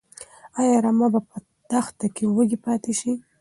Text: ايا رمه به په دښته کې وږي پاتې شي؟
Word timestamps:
ايا 0.59 0.77
رمه 0.85 1.07
به 1.13 1.19
په 1.29 1.37
دښته 1.69 2.07
کې 2.15 2.23
وږي 2.35 2.57
پاتې 2.65 2.91
شي؟ 2.99 3.11